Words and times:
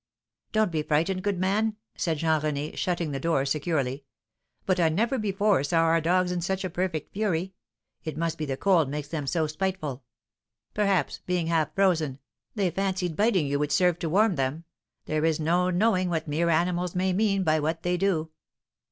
"Don't 0.51 0.71
be 0.71 0.81
frightened, 0.81 1.21
good 1.21 1.37
man," 1.37 1.75
said 1.95 2.17
Jean 2.17 2.41
René, 2.41 2.75
shutting 2.75 3.11
the 3.11 3.19
door 3.19 3.45
securely; 3.45 4.03
"but 4.65 4.79
I 4.79 4.89
never 4.89 5.19
before 5.19 5.63
saw 5.63 5.81
our 5.81 6.01
dogs 6.01 6.31
in 6.31 6.41
such 6.41 6.63
a 6.63 6.71
perfect 6.71 7.13
fury 7.13 7.53
it 8.03 8.17
must 8.17 8.39
be 8.39 8.45
the 8.45 8.57
cold 8.57 8.89
makes 8.89 9.09
them 9.09 9.27
so 9.27 9.45
spiteful; 9.45 10.03
perhaps, 10.73 11.19
being 11.27 11.45
half 11.45 11.75
frozen, 11.75 12.17
they 12.55 12.71
fancied 12.71 13.15
biting 13.15 13.45
you 13.45 13.59
would 13.59 13.71
serve 13.71 13.99
to 13.99 14.09
warm 14.09 14.37
them 14.37 14.63
there 15.05 15.23
is 15.23 15.39
no 15.39 15.69
knowing 15.69 16.09
what 16.09 16.27
mere 16.27 16.49
animals 16.49 16.95
may 16.95 17.13
mean 17.13 17.43
by 17.43 17.59
what 17.59 17.83
they 17.83 17.95
do." 17.95 18.31